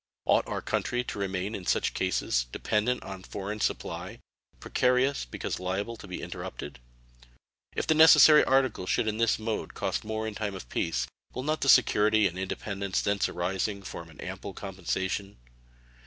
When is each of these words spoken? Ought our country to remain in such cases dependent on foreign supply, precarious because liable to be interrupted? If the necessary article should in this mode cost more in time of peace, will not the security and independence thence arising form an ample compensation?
Ought 0.25 0.47
our 0.47 0.63
country 0.63 1.03
to 1.03 1.19
remain 1.19 1.53
in 1.53 1.67
such 1.67 1.93
cases 1.93 2.47
dependent 2.51 3.03
on 3.03 3.21
foreign 3.21 3.59
supply, 3.61 4.17
precarious 4.59 5.25
because 5.25 5.59
liable 5.59 5.95
to 5.97 6.07
be 6.07 6.23
interrupted? 6.23 6.79
If 7.75 7.85
the 7.85 7.93
necessary 7.93 8.43
article 8.43 8.87
should 8.87 9.07
in 9.07 9.19
this 9.19 9.37
mode 9.37 9.75
cost 9.75 10.03
more 10.03 10.25
in 10.27 10.33
time 10.33 10.55
of 10.55 10.69
peace, 10.69 11.05
will 11.35 11.43
not 11.43 11.61
the 11.61 11.69
security 11.69 12.25
and 12.25 12.39
independence 12.39 12.99
thence 12.99 13.29
arising 13.29 13.83
form 13.83 14.09
an 14.09 14.19
ample 14.21 14.55
compensation? 14.55 15.37